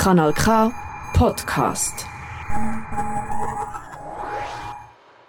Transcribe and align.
Kanal 0.00 0.32
K 0.32 0.72
Podcast. 1.12 2.06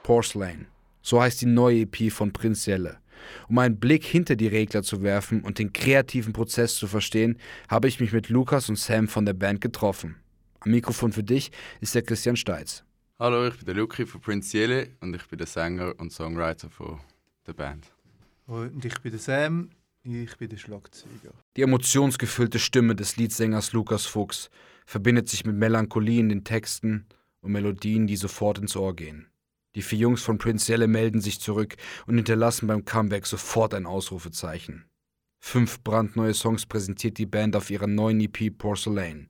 Porcelain. 0.02 0.66
So 1.02 1.22
heißt 1.22 1.42
die 1.42 1.46
neue 1.46 1.82
EP 1.82 2.10
von 2.10 2.32
Prinz 2.32 2.66
Jelle. 2.66 3.00
Um 3.50 3.60
einen 3.60 3.82
Blick 3.82 4.06
hinter 4.06 4.38
die 4.38 4.48
Regler 4.48 4.82
zu 4.82 5.04
werfen 5.04 5.42
und 5.42 5.60
den 5.60 5.74
kreativen 5.74 6.32
Prozess 6.32 6.78
zu 6.78 6.88
verstehen, 6.88 7.38
habe 7.68 7.90
ich 7.90 8.00
mich 8.00 8.14
mit 8.14 8.30
Lukas 8.30 8.70
und 8.70 8.78
Sam 8.78 9.10
von 9.10 9.26
der 9.26 9.34
Band 9.34 9.60
getroffen. 9.60 10.16
Am 10.62 10.72
Mikrofon 10.72 11.12
für 11.12 11.24
dich 11.24 11.52
ist 11.82 11.94
der 11.94 12.04
Christian 12.04 12.38
Steitz. 12.38 12.86
Hallo, 13.20 13.48
ich 13.48 13.58
bin 13.58 13.66
der 13.66 13.76
Luki 13.76 14.06
von 14.06 14.22
Prinz 14.22 14.54
Jelle 14.54 14.88
und 15.02 15.14
ich 15.14 15.28
bin 15.28 15.38
der 15.38 15.48
Sänger 15.48 15.96
und 15.98 16.14
Songwriter 16.14 16.70
von 16.70 16.98
der 17.46 17.54
Band. 17.54 17.92
Und 18.48 18.86
ich 18.86 18.98
bin 19.02 19.12
der 19.12 19.20
Sam, 19.20 19.72
ich 20.04 20.38
bin 20.38 20.50
der 20.50 20.58
Schlagzeuger. 20.58 21.34
Die 21.56 21.62
emotionsgefüllte 21.62 22.60
Stimme 22.60 22.96
des 22.96 23.18
Leadsängers 23.18 23.74
Lukas 23.74 24.06
Fuchs 24.06 24.50
verbindet 24.86 25.30
sich 25.30 25.46
mit 25.46 25.56
Melancholie 25.56 26.20
in 26.20 26.30
den 26.30 26.44
Texten 26.44 27.06
und 27.42 27.52
Melodien, 27.52 28.08
die 28.08 28.16
sofort 28.16 28.60
ins 28.60 28.76
Ohr 28.76 28.96
gehen. 28.96 29.28
Die 29.76 29.82
vier 29.82 30.00
Jungs 30.00 30.22
von 30.22 30.38
Prince 30.38 30.70
Jelle 30.70 30.88
melden 30.88 31.22
sich 31.22 31.40
zurück 31.40 31.76
und 32.06 32.16
hinterlassen 32.16 32.68
beim 32.68 32.84
Comeback 32.84 33.26
sofort 33.26 33.74
ein 33.74 33.86
Ausrufezeichen. 33.86 34.86
Fünf 35.40 35.82
brandneue 35.84 36.34
Songs 36.34 36.66
präsentiert 36.66 37.18
die 37.18 37.26
Band 37.26 37.56
auf 37.56 37.70
ihrer 37.72 37.88
neuen 37.88 38.20
EP 38.20 38.56
Porcelain, 38.56 39.30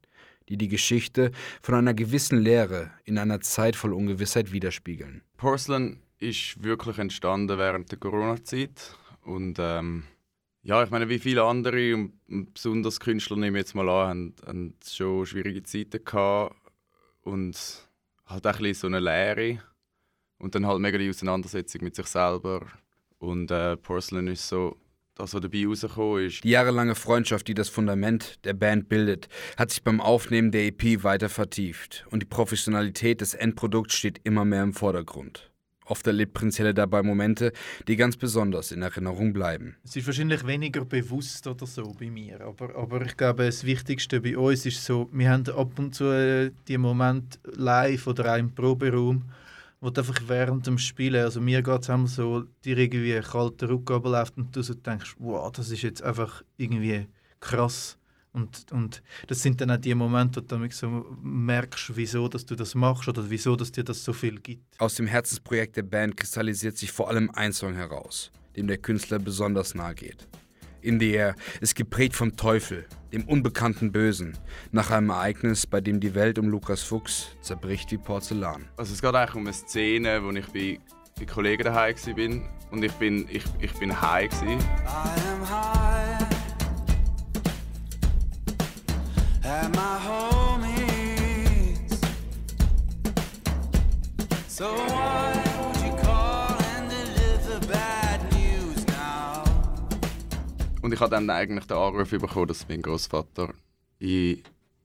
die 0.50 0.58
die 0.58 0.68
Geschichte 0.68 1.32
von 1.62 1.76
einer 1.76 1.94
gewissen 1.94 2.40
Leere 2.40 2.92
in 3.06 3.18
einer 3.18 3.40
Zeit 3.40 3.76
voll 3.76 3.94
Ungewissheit 3.94 4.52
widerspiegeln. 4.52 5.22
Porcelain 5.38 6.02
ist 6.18 6.62
wirklich 6.64 6.98
entstanden 6.98 7.58
während 7.58 7.92
der 7.92 8.00
Corona-Zeit 8.00 8.98
und 9.24 9.58
ähm, 9.60 10.04
ja, 10.64 10.84
ich 10.84 10.92
meine, 10.92 11.10
wie 11.10 11.20
viele 11.20 11.44
andere 11.44 11.96
und 11.96 12.54
besonders 12.54 13.00
Künstler, 13.00 13.38
nehme 13.38 13.58
ich 13.58 13.64
jetzt 13.64 13.76
mal 13.76 13.90
an, 13.90 14.08
haben, 14.08 14.36
haben 14.46 14.74
schon 14.88 15.26
schwierige 15.26 15.64
Zeiten 15.64 16.04
gehabt 16.04 16.56
und 17.22 17.56
halt 18.26 18.48
auch 18.48 18.54
ein 18.54 18.62
bisschen 18.62 18.74
so 18.76 18.88
eine 18.88 19.00
Leere 19.00 19.60
und 20.38 20.56
dann 20.56 20.68
halt 20.68 20.80
mega 20.80 20.98
die 20.98 21.10
Auseinandersetzung 21.10 21.84
mit 21.84 21.96
sich 21.96 22.08
selber 22.08 22.66
und 23.18 23.52
äh, 23.52 23.78
Porcelain 23.78 24.28
ist 24.28 24.48
so 24.48 24.78
das, 25.16 25.34
was 25.34 25.42
dabei 25.42 25.66
rausgekommen 25.66 26.26
ist. 26.26 26.44
Die 26.44 26.50
jahrelange 26.50 26.96
Freundschaft, 26.96 27.48
die 27.48 27.54
das 27.54 27.70
Fundament 27.70 28.44
der 28.46 28.54
Band 28.54 28.90
bildet, 28.90 29.28
hat 29.58 29.72
sich 29.72 29.84
beim 29.84 30.00
Aufnehmen 30.00 30.52
der 30.52 30.66
EP 30.66 31.04
weiter 31.04 31.30
vertieft 31.30 32.06
und 32.12 32.22
die 32.22 32.28
Professionalität 32.28 33.22
des 33.22 33.34
Endprodukts 33.34 33.96
steht 33.96 34.22
immer 34.24 34.46
mehr 34.46 34.64
im 34.64 34.74
Vordergrund. 34.74 35.51
Oft 35.86 36.06
erlebt 36.08 36.34
Prinzelle 36.34 36.74
dabei 36.74 37.02
Momente, 37.02 37.52
die 37.88 37.96
ganz 37.96 38.16
besonders 38.16 38.72
in 38.72 38.82
Erinnerung 38.82 39.34
bleiben. 39.34 39.76
Es 39.84 39.96
ist 39.96 40.06
wahrscheinlich 40.06 40.46
weniger 40.46 40.86
bewusst 40.86 41.48
oder 41.48 41.66
so 41.66 41.94
bei 42.00 42.10
mir, 42.10 42.40
aber, 42.42 42.76
aber 42.76 43.02
ich 43.06 43.18
glaube, 43.18 43.46
das 43.46 43.64
Wichtigste 43.64 44.22
bei 44.22 44.38
uns 44.38 44.66
ist 44.66 44.84
so, 44.86 45.10
wir 45.12 45.30
haben 45.30 45.48
ab 45.50 45.80
und 45.80 45.96
zu 45.96 46.06
äh, 46.06 46.52
die 46.68 46.78
Moment 46.78 47.40
live 47.46 48.08
oder 48.08 48.34
auch 48.34 48.38
im 48.38 48.54
Proberaum, 48.54 49.24
wo 49.80 49.90
du 49.90 50.02
einfach 50.02 50.22
während 50.28 50.68
dem 50.68 50.78
Spielen, 50.78 51.24
also 51.24 51.42
mir 51.42 51.64
geht 51.64 51.90
es 51.90 52.16
so, 52.16 52.44
dir 52.64 52.78
irgendwie 52.78 53.16
ein 53.16 53.24
kalter 53.24 53.70
Rücken 53.70 54.04
läuft 54.04 54.38
und 54.38 54.56
du 54.56 54.62
so 54.62 54.76
denkst, 54.76 55.16
wow, 55.18 55.52
das 55.52 55.72
ist 55.72 55.82
jetzt 55.82 56.04
einfach 56.04 56.44
irgendwie 56.58 57.08
krass 57.40 57.98
und, 58.34 58.72
und 58.72 59.04
das 59.28 59.42
sind 59.42 59.60
dann 59.60 59.72
auch 59.72 59.78
die 59.78 59.94
Momente, 59.94 60.42
wo 60.42 60.58
du 60.58 60.72
so 60.72 61.06
merkst, 61.22 61.96
wieso 61.96 62.28
dass 62.28 62.46
du 62.46 62.56
das 62.56 62.76
machst 62.76 63.08
oder 63.08 63.30
wieso 63.30 63.56
dass 63.56 63.72
dir 63.72 63.84
das 63.84 64.04
so 64.04 64.14
viel 64.14 64.40
gibt. 64.40 64.64
Aus 64.80 64.96
dem 64.96 65.08
Herzensprojekt 65.08 65.76
der 65.76 65.84
Band 65.84 66.16
kristallisiert 66.16 66.78
sich 66.78 66.92
vor 66.92 67.10
allem 67.10 67.30
ein 67.32 67.52
Song 67.52 67.74
heraus, 67.74 68.32
dem 68.56 68.68
der 68.68 68.78
Künstler 68.78 69.20
besonders 69.20 69.76
nahe 69.76 69.96
geht. 69.96 70.28
In 70.82 71.00
the 71.00 71.12
Air 71.12 71.36
ist 71.60 71.76
geprägt 71.76 72.16
vom 72.16 72.36
Teufel, 72.36 72.88
dem 73.14 73.28
unbekannten 73.28 73.92
Bösen, 73.92 74.38
nach 74.72 74.90
einem 74.90 75.10
Ereignis, 75.10 75.68
bei 75.68 75.80
dem 75.80 76.00
die 76.00 76.16
Welt 76.16 76.40
um 76.40 76.48
Lukas 76.48 76.82
Fuchs 76.82 77.28
zerbricht 77.42 77.92
wie 77.92 77.98
Porzellan. 77.98 78.66
Also 78.78 78.94
es 78.94 79.02
geht 79.02 79.14
eigentlich 79.14 79.36
um 79.36 79.44
eine 79.44 79.54
Szene, 79.54 80.24
wo 80.24 80.32
ich 80.32 80.48
bei, 80.48 80.80
bei 81.20 81.26
Kollegen 81.26 81.64
daheim 81.64 81.96
war 81.96 82.72
und 82.72 82.84
ich 82.84 82.94
bin, 82.94 83.28
ich, 83.30 83.44
ich 83.60 83.74
bin 83.74 84.02
high. 84.02 84.30
Gewesen. 84.30 84.58
At 89.52 89.76
my 89.76 89.98
homies. 90.08 90.72
So 94.48 94.66
why 94.66 95.34
would 95.60 95.78
you 95.86 95.94
call 96.02 96.56
and 96.76 96.90
deliver 96.90 97.60
bad 97.68 98.20
news 98.32 98.86
now? 98.88 99.44
Und 100.82 100.94
ich 100.94 101.00
habe 101.00 101.12
dann 101.12 101.30
eigentlich 101.30 101.66
den 101.66 101.78
Anruf 101.78 102.10
bekommen, 102.10 102.48
dass 102.48 102.68
mein 102.70 102.82
Großvater 102.82 103.54
in, 104.00 104.42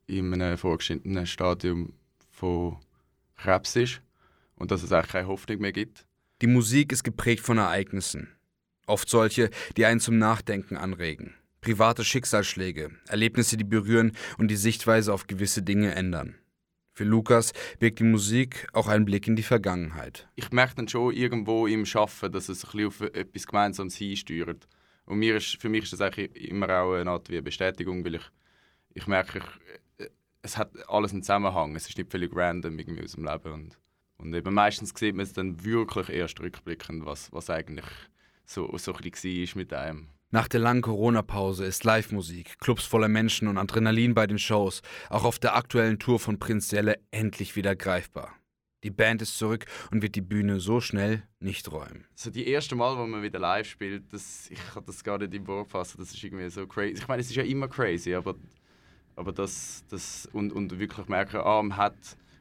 in 0.07 0.35
einem 0.35 0.59
vorgeschnittenen 0.59 1.27
Stadium 1.27 1.93
von 2.31 2.77
Krebs 3.37 3.77
ist 3.77 4.03
und 4.57 4.71
dass 4.71 4.83
es 4.83 4.93
eigentlich 4.93 5.13
keine 5.13 5.29
Hoffnung 5.29 5.61
mehr 5.61 5.73
gibt. 5.73 6.07
Die 6.43 6.49
Musik 6.49 6.93
ist 6.93 7.05
geprägt 7.05 7.45
von 7.45 7.59
Ereignissen. 7.59 8.29
Oft 8.87 9.09
solche, 9.09 9.51
die 9.77 9.87
einen 9.87 10.01
zum 10.01 10.19
Nachdenken 10.19 10.77
anregen 10.77 11.35
private 11.67 12.05
Schicksalsschläge, 12.05 12.93
Erlebnisse, 13.09 13.57
die 13.57 13.65
berühren 13.65 14.13
und 14.39 14.53
die 14.53 14.57
Sichtweise 14.57 15.13
auf 15.13 15.27
gewisse 15.27 15.63
Dinge 15.63 15.97
ändern. 15.97 16.37
Für 16.93 17.03
Lukas 17.03 17.53
birgt 17.81 17.99
die 17.99 18.05
Musik 18.05 18.69
auch 18.73 18.87
einen 18.87 19.05
Blick 19.05 19.27
in 19.27 19.35
die 19.35 19.43
Vergangenheit. 19.43 20.29
Ich 20.37 20.53
merke 20.53 20.77
dann 20.77 20.87
schon 20.87 21.13
irgendwo 21.13 21.67
im 21.67 21.85
Schaffen, 21.85 22.31
dass 22.31 22.49
es 22.49 22.73
ein 22.73 22.87
auf 22.87 23.01
etwas 23.01 23.49
Gemeinsames 23.49 23.97
hinsteuert. 23.97 24.69
Und 25.07 25.19
mir 25.19 25.39
ist, 25.39 25.61
für 25.61 25.69
mich 25.69 25.83
ist 25.83 25.93
das 25.93 26.01
eigentlich 26.01 26.37
immer 26.37 26.71
auch 26.71 26.95
eine 26.95 27.11
Art 27.11 27.29
wie 27.31 27.41
Bestätigung, 27.41 28.05
weil 28.05 28.15
ich, 28.15 28.31
ich 28.95 29.09
merke, 29.09 29.41
ich, 29.99 30.09
es 30.43 30.57
hat 30.57 30.71
alles 30.89 31.11
einen 31.11 31.25
Zusammenhang. 31.25 31.75
Es 31.75 31.89
ist 31.89 31.99
nicht 31.99 32.13
völlig 32.13 32.31
random 32.33 32.79
irgendwie 32.79 33.03
aus 33.03 33.13
dem 33.13 33.25
Leben. 33.25 33.53
Und, 33.53 33.79
und 34.19 34.33
eben 34.33 34.55
meistens 34.55 34.95
sieht 34.97 35.17
man 35.17 35.25
es 35.25 35.33
dann 35.33 35.65
wirklich 35.65 36.11
erst 36.11 36.39
rückblickend, 36.39 37.05
was, 37.05 37.33
was 37.33 37.51
eigentlich 37.51 37.87
so, 38.45 38.73
so 38.79 38.95
ein 38.95 39.11
bisschen 39.11 39.49
war 39.49 39.57
mit 39.57 39.73
einem. 39.73 40.09
Nach 40.37 40.49
der 40.49 40.61
langen 40.61 40.83
Corona-Pause 40.83 41.65
ist 41.65 41.85
Live-Musik, 41.85 42.59
Clubs 42.59 42.85
voller 42.85 43.09
Menschen 43.09 43.49
und 43.49 43.57
Adrenalin 43.57 44.13
bei 44.13 44.27
den 44.27 44.39
Shows, 44.39 44.83
auch 45.09 45.25
auf 45.25 45.39
der 45.39 45.57
aktuellen 45.57 45.99
Tour 45.99 46.21
von 46.21 46.39
Prinz 46.39 46.71
Jelle, 46.73 46.99
endlich 47.11 47.57
wieder 47.57 47.75
greifbar. 47.75 48.35
Die 48.85 48.91
Band 48.91 49.23
ist 49.23 49.39
zurück 49.39 49.65
und 49.91 50.03
wird 50.03 50.15
die 50.15 50.21
Bühne 50.21 50.61
so 50.61 50.79
schnell 50.83 51.23
nicht 51.41 51.73
räumen. 51.73 52.05
So 52.15 52.29
die 52.29 52.47
erste 52.49 52.77
Mal, 52.77 52.99
wo 52.99 53.07
man 53.07 53.23
wieder 53.23 53.39
live 53.39 53.67
spielt, 53.67 54.13
das, 54.13 54.51
ich 54.51 54.59
kann 54.75 54.85
das 54.85 55.03
gar 55.03 55.17
nicht 55.17 55.33
im 55.33 55.47
Wort 55.47 55.71
fassen, 55.71 55.97
das 56.01 56.13
ist 56.13 56.23
irgendwie 56.23 56.51
so 56.51 56.67
crazy. 56.67 56.99
Ich 56.99 57.09
meine, 57.09 57.23
es 57.23 57.31
ist 57.31 57.37
ja 57.37 57.43
immer 57.43 57.69
crazy, 57.69 58.15
aber, 58.15 58.35
aber 59.15 59.33
das, 59.33 59.87
das 59.89 60.29
und, 60.35 60.53
und 60.53 60.79
wirklich 60.79 61.09
merken, 61.09 61.39
ah, 61.39 61.63
man 61.63 61.79
hat 61.79 61.97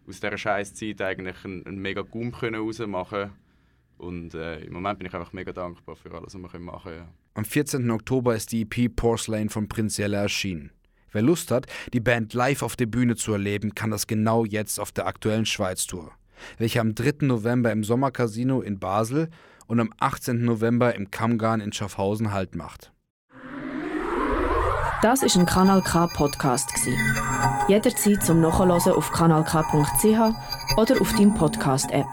aus 0.05 0.19
dieser 0.19 0.37
scheiß 0.37 0.73
Zeit 0.73 1.01
eigentlich 1.01 1.45
einen, 1.45 1.65
einen 1.65 1.77
mega 1.77 2.01
Gum 2.01 2.33
rausmachen 2.33 3.31
und 3.97 4.33
äh, 4.33 4.59
im 4.59 4.73
Moment 4.73 4.99
bin 4.99 5.07
ich 5.07 5.13
einfach 5.13 5.33
mega 5.33 5.51
dankbar 5.51 5.95
für 5.95 6.11
alles, 6.13 6.35
was 6.35 6.53
wir 6.53 6.59
machen 6.59 6.91
können. 6.91 6.97
Ja. 6.97 7.07
Am 7.35 7.45
14. 7.45 7.89
Oktober 7.91 8.35
ist 8.35 8.51
die 8.51 8.61
EP 8.61 8.95
Porcelain 8.95 9.49
von 9.49 9.67
Prinz 9.67 9.97
Jelle 9.97 10.17
erschienen. 10.17 10.71
Wer 11.11 11.21
Lust 11.21 11.51
hat, 11.51 11.67
die 11.93 12.01
Band 12.01 12.33
live 12.33 12.61
auf 12.61 12.75
der 12.75 12.87
Bühne 12.87 13.15
zu 13.15 13.31
erleben, 13.31 13.73
kann 13.73 13.91
das 13.91 14.07
genau 14.07 14.43
jetzt 14.43 14.79
auf 14.79 14.91
der 14.91 15.07
aktuellen 15.07 15.45
Schweiz-Tour, 15.45 16.11
welche 16.57 16.81
am 16.81 16.93
3. 16.93 17.25
November 17.25 17.71
im 17.71 17.83
Sommercasino 17.83 18.61
in 18.61 18.79
Basel 18.79 19.29
und 19.67 19.79
am 19.79 19.93
18. 19.99 20.43
November 20.43 20.93
im 20.93 21.11
Kammgarn 21.11 21.61
in 21.61 21.71
Schaffhausen 21.71 22.31
Halt 22.33 22.55
macht. 22.55 22.91
Das 25.01 25.23
ist 25.23 25.37
ein 25.37 25.45
Kanal 25.45 25.81
K 25.81 26.07
Podcast 26.07 26.69
Jederzeit 27.67 28.23
zum 28.23 28.41
Nachhören 28.41 28.71
auf 28.71 29.11
kanalk.ch 29.11 30.77
oder 30.77 31.01
auf 31.01 31.13
deinem 31.13 31.33
Podcast 31.33 31.91
App. 31.91 32.07